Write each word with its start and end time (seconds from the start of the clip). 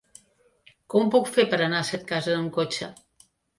Com 0.93 1.05
ho 1.05 1.11
puc 1.17 1.29
fer 1.35 1.45
per 1.53 1.61
anar 1.67 1.83
a 1.83 1.89
Setcases 1.93 2.41
amb 2.41 2.53
cotxe? 2.59 2.93